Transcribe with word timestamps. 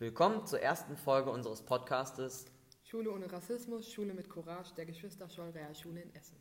Willkommen 0.00 0.46
zur 0.46 0.60
ersten 0.62 0.96
Folge 0.96 1.30
unseres 1.30 1.60
Podcastes 1.60 2.46
Schule 2.84 3.12
ohne 3.12 3.30
Rassismus, 3.30 3.92
Schule 3.92 4.14
mit 4.14 4.30
Courage 4.30 4.72
der 4.74 4.86
Geschwister 4.86 5.28
Scholl 5.28 5.50
Realschule 5.50 6.00
in 6.00 6.14
Essen. 6.14 6.38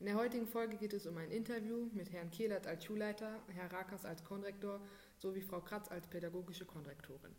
In 0.00 0.06
der 0.06 0.16
heutigen 0.16 0.48
Folge 0.48 0.76
geht 0.76 0.92
es 0.92 1.06
um 1.06 1.16
ein 1.16 1.30
Interview 1.30 1.88
mit 1.92 2.10
Herrn 2.10 2.32
Kehlert 2.32 2.66
als 2.66 2.84
Schulleiter, 2.84 3.38
Herr 3.54 3.72
Rakas 3.72 4.04
als 4.04 4.24
Konrektor 4.24 4.80
sowie 5.18 5.40
Frau 5.40 5.60
Kratz 5.60 5.88
als 5.88 6.08
pädagogische 6.08 6.64
Konrektorin. 6.64 7.30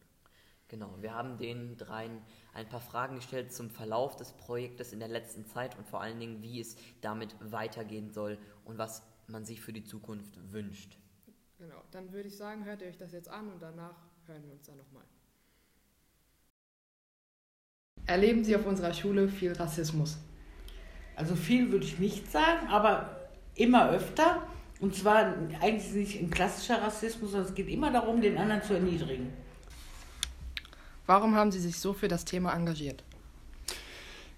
Genau, 0.69 0.95
wir 1.01 1.13
haben 1.13 1.37
den 1.37 1.75
dreien 1.75 2.21
ein 2.53 2.69
paar 2.69 2.79
Fragen 2.79 3.15
gestellt 3.15 3.51
zum 3.51 3.69
Verlauf 3.69 4.15
des 4.15 4.31
Projektes 4.31 4.93
in 4.93 4.99
der 4.99 5.09
letzten 5.09 5.45
Zeit 5.45 5.77
und 5.77 5.85
vor 5.85 5.99
allen 5.99 6.21
Dingen, 6.21 6.41
wie 6.41 6.61
es 6.61 6.77
damit 7.01 7.35
weitergehen 7.41 8.09
soll 8.09 8.37
und 8.63 8.77
was 8.77 9.03
man 9.27 9.43
sich 9.43 9.59
für 9.59 9.73
die 9.73 9.83
Zukunft 9.83 10.53
wünscht. 10.53 10.97
Genau, 11.57 11.83
dann 11.91 12.13
würde 12.13 12.29
ich 12.29 12.37
sagen, 12.37 12.63
hört 12.63 12.81
ihr 12.81 12.87
euch 12.87 12.97
das 12.97 13.11
jetzt 13.11 13.27
an 13.27 13.51
und 13.51 13.61
danach 13.61 13.97
hören 14.27 14.45
wir 14.45 14.53
uns 14.53 14.65
dann 14.65 14.77
nochmal. 14.77 15.03
Erleben 18.11 18.43
Sie 18.43 18.53
auf 18.57 18.65
unserer 18.65 18.93
Schule 18.93 19.29
viel 19.29 19.53
Rassismus? 19.53 20.17
Also 21.15 21.33
viel 21.33 21.71
würde 21.71 21.85
ich 21.85 21.97
nicht 21.97 22.29
sagen, 22.29 22.67
aber 22.67 23.21
immer 23.55 23.89
öfter. 23.89 24.45
Und 24.81 24.93
zwar 24.93 25.33
eigentlich 25.61 25.93
nicht 25.93 26.21
ein 26.21 26.29
klassischer 26.29 26.81
Rassismus, 26.81 27.31
sondern 27.31 27.47
es 27.47 27.55
geht 27.55 27.69
immer 27.69 27.89
darum, 27.89 28.19
den 28.19 28.37
anderen 28.37 28.61
zu 28.63 28.73
erniedrigen. 28.73 29.31
Warum 31.05 31.35
haben 31.35 31.53
Sie 31.53 31.61
sich 31.61 31.79
so 31.79 31.93
für 31.93 32.09
das 32.09 32.25
Thema 32.25 32.53
engagiert? 32.53 33.01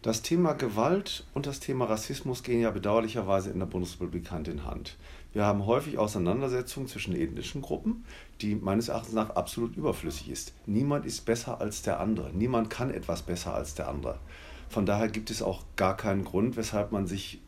Das 0.04 0.22
Thema 0.22 0.52
Gewalt 0.52 1.24
und 1.34 1.46
das 1.46 1.62
Thema 1.62 1.86
Rassismus 1.86 2.44
gehen 2.44 2.60
ja 2.60 2.72
bedauerlicherweise 2.72 3.52
in 3.52 3.60
der 3.60 3.68
Bundesrepublik 3.68 4.32
Hand 4.32 4.50
in 4.50 4.66
Hand. 4.66 4.98
Wir 5.32 5.46
haben 5.46 5.66
häufig 5.66 5.98
Auseinandersetzungen 5.98 6.90
zwischen 6.90 7.16
ethnischen 7.16 7.62
Gruppen, 7.62 8.04
die 8.42 8.54
meines 8.56 8.90
Erachtens 8.90 9.14
nach 9.14 9.30
absolut 9.30 9.78
überflüssig 9.78 10.30
ist. 10.30 10.52
Niemand 10.66 11.06
ist 11.06 11.24
besser 11.24 11.62
als 11.62 11.84
der 11.84 12.02
andere. 12.02 12.32
Niemand 12.34 12.70
kann 12.70 12.90
etwas 12.90 13.22
besser 13.22 13.54
als 13.54 13.76
der 13.76 13.88
andere. 13.88 14.20
Von 14.68 14.86
daher 14.86 15.08
gibt 15.08 15.32
es 15.32 15.42
auch 15.42 15.64
gar 15.78 15.96
keinen 15.96 16.26
Grund, 16.26 16.58
weshalb 16.58 16.92
man 16.92 17.08
sich 17.08 17.40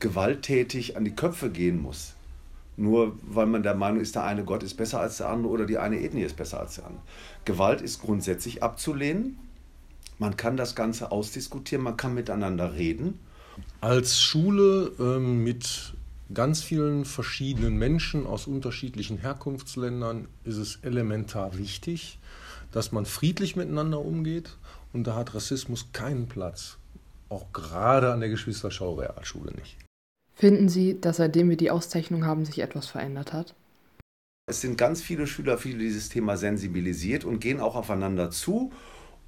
gewalttätig 0.00 0.96
an 0.96 1.04
die 1.04 1.14
Köpfe 1.14 1.48
gehen 1.48 1.80
muss. 1.80 2.16
Nur 2.76 3.16
weil 3.22 3.46
man 3.46 3.62
der 3.62 3.76
Meinung 3.76 4.00
ist, 4.00 4.16
der 4.16 4.24
eine 4.24 4.44
Gott 4.44 4.64
ist 4.64 4.74
besser 4.74 4.98
als 4.98 5.18
der 5.18 5.28
andere 5.28 5.52
oder 5.52 5.64
die 5.64 5.78
eine 5.78 6.00
Ethnie 6.00 6.22
ist 6.22 6.36
besser 6.36 6.58
als 6.58 6.74
der 6.74 6.86
andere. 6.86 7.02
Gewalt 7.44 7.82
ist 7.82 8.02
grundsätzlich 8.02 8.64
abzulehnen. 8.64 9.38
Man 10.18 10.36
kann 10.36 10.56
das 10.56 10.74
Ganze 10.74 11.12
ausdiskutieren, 11.12 11.84
man 11.84 11.96
kann 11.96 12.14
miteinander 12.14 12.74
reden. 12.74 13.18
Als 13.80 14.20
Schule 14.20 14.92
ähm, 14.98 15.44
mit 15.44 15.94
ganz 16.32 16.62
vielen 16.62 17.04
verschiedenen 17.04 17.76
Menschen 17.76 18.26
aus 18.26 18.46
unterschiedlichen 18.46 19.18
Herkunftsländern 19.18 20.28
ist 20.44 20.56
es 20.56 20.76
elementar 20.82 21.56
wichtig, 21.56 22.18
dass 22.72 22.92
man 22.92 23.06
friedlich 23.06 23.56
miteinander 23.56 24.00
umgeht 24.00 24.56
und 24.92 25.06
da 25.06 25.14
hat 25.14 25.34
Rassismus 25.34 25.88
keinen 25.92 26.28
Platz. 26.28 26.76
Auch 27.28 27.52
gerade 27.52 28.12
an 28.12 28.20
der 28.20 28.28
Geschwisterschau 28.28 28.94
Realschule 28.94 29.52
nicht. 29.52 29.76
Finden 30.34 30.68
Sie, 30.68 31.00
dass 31.00 31.16
seitdem 31.16 31.50
wir 31.50 31.56
die 31.56 31.70
Auszeichnung 31.70 32.24
haben, 32.24 32.44
sich 32.44 32.60
etwas 32.60 32.86
verändert 32.86 33.32
hat? 33.32 33.54
Es 34.46 34.60
sind 34.62 34.78
ganz 34.78 35.02
viele 35.02 35.26
Schüler 35.26 35.58
für 35.58 35.74
dieses 35.74 36.08
Thema 36.08 36.36
sensibilisiert 36.36 37.24
und 37.24 37.40
gehen 37.40 37.60
auch 37.60 37.74
aufeinander 37.74 38.30
zu 38.30 38.72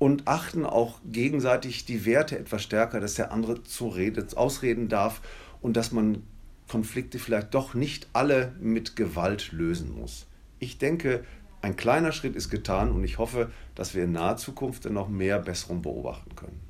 und 0.01 0.27
achten 0.27 0.65
auch 0.65 0.99
gegenseitig 1.05 1.85
die 1.85 2.07
Werte 2.07 2.37
etwas 2.39 2.63
stärker, 2.63 2.99
dass 3.01 3.15
der 3.15 3.31
andere 3.31 3.63
zu 3.63 3.87
Rede, 3.87 4.27
ausreden 4.35 4.89
darf 4.89 5.21
und 5.61 5.77
dass 5.77 5.93
man 5.93 6.23
Konflikte 6.69 7.19
vielleicht 7.19 7.53
doch 7.55 7.75
nicht 7.75 8.09
alle 8.15 8.55
mit 8.61 8.97
Gewalt 8.97 9.53
lösen 9.53 9.95
muss. 9.95 10.27
Ich 10.59 10.79
denke, 10.79 11.23
ein 11.61 11.77
kleiner 11.77 12.13
Schritt 12.13 12.35
ist 12.35 12.49
getan 12.49 12.93
und 12.93 13.05
ich 13.05 13.19
hoffe, 13.19 13.51
dass 13.75 13.95
wir 13.95 14.05
in 14.05 14.13
naher 14.13 14.39
Zukunft 14.39 14.89
noch 14.89 15.11
mehr 15.11 15.39
Besserung 15.39 15.83
beobachten 15.83 16.35
können. 16.35 16.61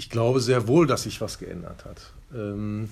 Ich 0.00 0.08
glaube 0.08 0.40
sehr 0.40 0.66
wohl, 0.66 0.86
dass 0.86 1.02
sich 1.02 1.20
was 1.20 1.38
geändert 1.38 1.84
hat. 1.84 2.14
Ähm, 2.34 2.88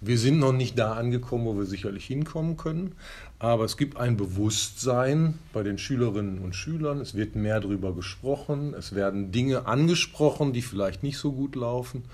wir 0.00 0.16
sind 0.16 0.38
noch 0.38 0.52
nicht 0.52 0.78
da 0.78 0.92
angekommen, 0.92 1.44
wo 1.44 1.58
wir 1.58 1.64
sicherlich 1.64 2.04
hinkommen 2.04 2.56
können, 2.56 2.94
aber 3.40 3.64
es 3.64 3.76
gibt 3.76 3.96
ein 3.96 4.16
Bewusstsein 4.16 5.40
bei 5.52 5.64
den 5.64 5.76
Schülerinnen 5.76 6.38
und 6.38 6.54
Schülern. 6.54 7.00
Es 7.00 7.16
wird 7.16 7.34
mehr 7.34 7.58
darüber 7.58 7.92
gesprochen, 7.92 8.74
es 8.78 8.94
werden 8.94 9.32
Dinge 9.32 9.66
angesprochen, 9.66 10.52
die 10.52 10.62
vielleicht 10.62 11.02
nicht 11.02 11.18
so 11.18 11.32
gut 11.32 11.56
laufen. 11.56 12.04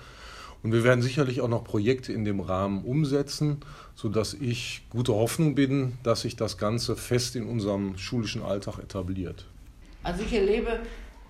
Und 0.63 0.71
wir 0.71 0.83
werden 0.83 1.03
sicherlich 1.03 1.41
auch 1.41 1.47
noch 1.47 1.63
Projekte 1.63 2.11
in 2.11 2.25
dem 2.25 2.39
Rahmen 2.39 2.83
umsetzen, 2.83 3.57
sodass 3.93 4.33
ich 4.33 4.81
gute 4.89 5.13
Hoffnung 5.13 5.53
bin, 5.53 5.99
dass 6.01 6.21
sich 6.21 6.37
das 6.37 6.57
Ganze 6.57 6.95
fest 6.95 7.35
in 7.35 7.45
unserem 7.45 7.99
schulischen 7.99 8.41
Alltag 8.41 8.79
etabliert. 8.79 9.45
Also 10.01 10.23
ich 10.23 10.33
erlebe 10.33 10.79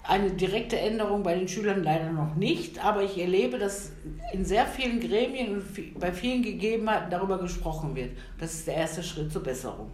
eine 0.09 0.31
direkte 0.31 0.78
Änderung 0.78 1.22
bei 1.22 1.36
den 1.36 1.47
Schülern 1.47 1.84
leider 1.84 2.12
noch 2.12 2.36
nicht, 2.36 2.84
aber 2.84 3.03
ich 3.03 3.18
erlebe, 3.20 3.59
dass 3.59 3.92
in 4.34 4.44
sehr 4.44 4.66
vielen 4.66 5.00
Gremien 5.00 5.53
und 5.53 6.00
bei 6.00 6.12
vielen 6.12 6.42
Gegebenheiten 6.42 7.12
darüber 7.12 7.38
gesprochen 7.38 7.96
wird. 7.96 8.18
Das 8.40 8.53
ist 8.56 8.68
der 8.68 8.75
erste 8.75 9.03
Schritt 9.03 9.31
zur 9.31 9.44
Besserung. 9.44 9.92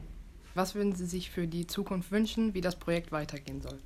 Was 0.54 0.74
würden 0.74 0.96
Sie 0.96 1.06
sich 1.06 1.32
für 1.32 1.48
die 1.48 1.68
Zukunft 1.68 2.12
wünschen, 2.12 2.54
wie 2.54 2.62
das 2.62 2.78
Projekt 2.78 3.12
weitergehen 3.12 3.62
soll? 3.62 3.78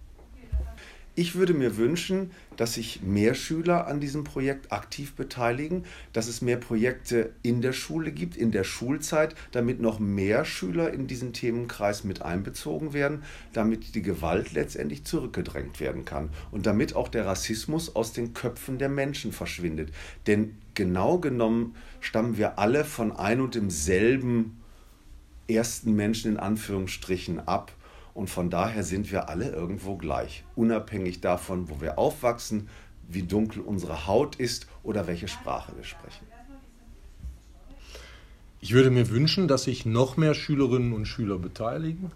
Ich 1.15 1.35
würde 1.35 1.53
mir 1.53 1.75
wünschen, 1.75 2.31
dass 2.55 2.75
sich 2.75 3.01
mehr 3.01 3.33
Schüler 3.33 3.87
an 3.87 3.99
diesem 3.99 4.23
Projekt 4.23 4.71
aktiv 4.71 5.15
beteiligen, 5.15 5.83
dass 6.13 6.27
es 6.27 6.41
mehr 6.41 6.57
Projekte 6.57 7.33
in 7.41 7.61
der 7.61 7.73
Schule 7.73 8.11
gibt, 8.11 8.37
in 8.37 8.51
der 8.51 8.63
Schulzeit, 8.63 9.35
damit 9.51 9.81
noch 9.81 9.99
mehr 9.99 10.45
Schüler 10.45 10.93
in 10.93 11.07
diesen 11.07 11.33
Themenkreis 11.33 12.03
mit 12.03 12.21
einbezogen 12.21 12.93
werden, 12.93 13.23
damit 13.53 13.95
die 13.95 14.01
Gewalt 14.01 14.53
letztendlich 14.53 15.03
zurückgedrängt 15.03 15.79
werden 15.79 16.05
kann 16.05 16.29
und 16.51 16.65
damit 16.65 16.95
auch 16.95 17.09
der 17.09 17.25
Rassismus 17.25 17.95
aus 17.95 18.13
den 18.13 18.33
Köpfen 18.33 18.77
der 18.77 18.89
Menschen 18.89 19.33
verschwindet. 19.33 19.91
Denn 20.27 20.57
genau 20.73 21.17
genommen 21.17 21.75
stammen 21.99 22.37
wir 22.37 22.59
alle 22.59 22.85
von 22.85 23.11
ein 23.11 23.41
und 23.41 23.55
demselben 23.55 24.61
ersten 25.49 25.95
Menschen 25.95 26.33
in 26.33 26.37
Anführungsstrichen 26.37 27.39
ab 27.47 27.73
und 28.13 28.29
von 28.29 28.49
daher 28.49 28.83
sind 28.83 29.11
wir 29.11 29.29
alle 29.29 29.49
irgendwo 29.49 29.95
gleich, 29.97 30.43
unabhängig 30.55 31.21
davon, 31.21 31.69
wo 31.69 31.81
wir 31.81 31.97
aufwachsen, 31.97 32.69
wie 33.07 33.23
dunkel 33.23 33.61
unsere 33.61 34.07
Haut 34.07 34.35
ist 34.35 34.67
oder 34.83 35.07
welche 35.07 35.27
Sprache 35.27 35.71
wir 35.75 35.83
sprechen. 35.83 36.25
Ich 38.61 38.73
würde 38.73 38.91
mir 38.91 39.09
wünschen, 39.09 39.47
dass 39.47 39.63
sich 39.63 39.85
noch 39.85 40.17
mehr 40.17 40.33
Schülerinnen 40.33 40.93
und 40.93 41.05
Schüler 41.05 41.37
beteiligen. 41.37 42.11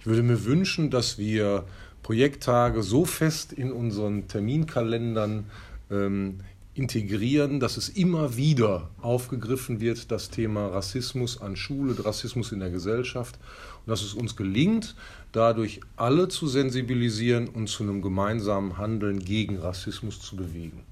Ich 0.00 0.06
würde 0.06 0.22
mir 0.22 0.44
wünschen, 0.44 0.90
dass 0.90 1.18
wir 1.18 1.64
Projekttage 2.02 2.82
so 2.82 3.04
fest 3.04 3.52
in 3.52 3.72
unseren 3.72 4.28
Terminkalendern 4.28 5.46
ähm, 5.90 6.40
integrieren, 6.74 7.60
dass 7.60 7.76
es 7.76 7.90
immer 7.90 8.36
wieder 8.36 8.88
aufgegriffen 9.02 9.80
wird, 9.80 10.10
das 10.10 10.30
Thema 10.30 10.68
Rassismus 10.68 11.40
an 11.40 11.54
Schule, 11.54 12.02
Rassismus 12.04 12.50
in 12.52 12.60
der 12.60 12.70
Gesellschaft 12.70 13.38
und 13.80 13.90
dass 13.90 14.02
es 14.02 14.14
uns 14.14 14.36
gelingt, 14.36 14.94
dadurch 15.32 15.80
alle 15.96 16.28
zu 16.28 16.46
sensibilisieren 16.46 17.48
und 17.48 17.68
zu 17.68 17.82
einem 17.82 18.00
gemeinsamen 18.00 18.78
Handeln 18.78 19.18
gegen 19.18 19.58
Rassismus 19.58 20.20
zu 20.20 20.36
bewegen. 20.36 20.84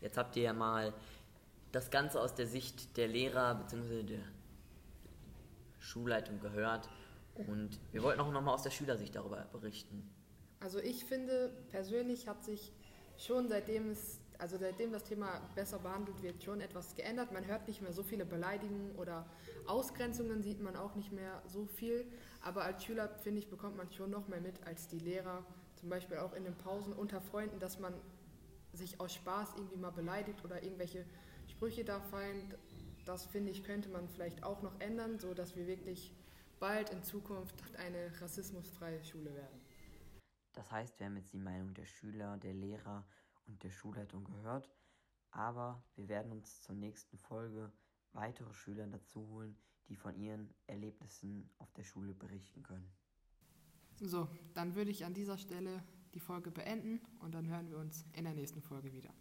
Jetzt 0.00 0.16
habt 0.16 0.36
ihr 0.36 0.44
ja 0.44 0.52
mal 0.52 0.94
das 1.72 1.90
Ganze 1.90 2.20
aus 2.20 2.34
der 2.34 2.46
Sicht 2.46 2.96
der 2.96 3.08
Lehrer 3.08 3.54
bzw. 3.54 4.02
der 4.02 4.18
Schulleitung 5.78 6.40
gehört 6.40 6.88
und 7.34 7.70
wir 7.92 8.02
wollten 8.02 8.20
auch 8.20 8.32
nochmal 8.32 8.54
aus 8.54 8.62
der 8.62 8.70
Schülersicht 8.70 9.14
darüber 9.14 9.44
berichten. 9.52 10.08
Also 10.60 10.78
ich 10.78 11.04
finde 11.04 11.50
persönlich 11.70 12.28
hat 12.28 12.42
sich 12.44 12.72
schon 13.18 13.48
seitdem 13.48 13.90
es, 13.90 14.20
also 14.38 14.56
seitdem 14.58 14.92
das 14.92 15.04
Thema 15.04 15.40
besser 15.54 15.78
behandelt 15.78 16.22
wird, 16.22 16.42
schon 16.42 16.60
etwas 16.60 16.94
geändert. 16.94 17.32
Man 17.32 17.46
hört 17.46 17.66
nicht 17.68 17.82
mehr 17.82 17.92
so 17.92 18.02
viele 18.02 18.24
Beleidigungen 18.24 18.94
oder 18.96 19.26
Ausgrenzungen 19.66 20.42
sieht 20.42 20.60
man 20.60 20.76
auch 20.76 20.94
nicht 20.94 21.12
mehr 21.12 21.42
so 21.46 21.66
viel. 21.66 22.06
Aber 22.42 22.64
als 22.64 22.84
Schüler, 22.84 23.08
finde 23.22 23.40
ich, 23.40 23.48
bekommt 23.48 23.76
man 23.76 23.90
schon 23.92 24.10
noch 24.10 24.28
mehr 24.28 24.40
mit 24.40 24.66
als 24.66 24.88
die 24.88 24.98
Lehrer. 24.98 25.44
Zum 25.76 25.88
Beispiel 25.88 26.18
auch 26.18 26.34
in 26.34 26.44
den 26.44 26.56
Pausen 26.56 26.92
unter 26.92 27.20
Freunden, 27.20 27.58
dass 27.58 27.78
man 27.78 27.94
sich 28.72 29.00
aus 29.00 29.14
Spaß 29.14 29.54
irgendwie 29.56 29.76
mal 29.76 29.90
beleidigt 29.90 30.44
oder 30.44 30.62
irgendwelche 30.62 31.04
Sprüche 31.46 31.84
da 31.84 32.00
fallen. 32.00 32.54
Das 33.04 33.26
finde 33.26 33.50
ich, 33.50 33.64
könnte 33.64 33.88
man 33.88 34.08
vielleicht 34.08 34.42
auch 34.42 34.62
noch 34.62 34.80
ändern, 34.80 35.18
sodass 35.18 35.56
wir 35.56 35.66
wirklich 35.66 36.12
bald 36.58 36.90
in 36.90 37.02
Zukunft 37.02 37.54
eine 37.76 38.10
rassismusfreie 38.20 39.02
Schule 39.04 39.34
werden. 39.34 39.63
Das 40.54 40.70
heißt, 40.70 40.98
wir 40.98 41.06
haben 41.06 41.16
jetzt 41.16 41.32
die 41.32 41.38
Meinung 41.38 41.74
der 41.74 41.84
Schüler, 41.84 42.38
der 42.38 42.54
Lehrer 42.54 43.06
und 43.46 43.62
der 43.62 43.70
Schulleitung 43.70 44.24
gehört, 44.24 44.70
aber 45.30 45.84
wir 45.96 46.08
werden 46.08 46.32
uns 46.32 46.62
zur 46.62 46.74
nächsten 46.76 47.18
Folge 47.18 47.72
weitere 48.12 48.52
Schüler 48.54 48.86
dazu 48.86 49.26
holen, 49.28 49.56
die 49.88 49.96
von 49.96 50.16
ihren 50.16 50.54
Erlebnissen 50.66 51.50
auf 51.58 51.72
der 51.72 51.82
Schule 51.82 52.14
berichten 52.14 52.62
können. 52.62 52.90
So, 54.00 54.28
dann 54.54 54.74
würde 54.74 54.90
ich 54.90 55.04
an 55.04 55.14
dieser 55.14 55.38
Stelle 55.38 55.82
die 56.14 56.20
Folge 56.20 56.50
beenden 56.50 57.00
und 57.18 57.34
dann 57.34 57.48
hören 57.48 57.68
wir 57.68 57.78
uns 57.78 58.06
in 58.12 58.24
der 58.24 58.34
nächsten 58.34 58.62
Folge 58.62 58.92
wieder. 58.92 59.12